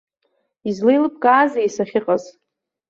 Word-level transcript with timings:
Излеилыбкаазеи 0.69 1.69
сахьыҟаз? 1.75 2.23